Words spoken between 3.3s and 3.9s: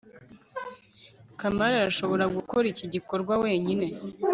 wenyine